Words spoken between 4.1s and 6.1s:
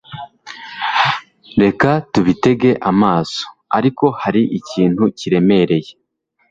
hari ikintu kiremereye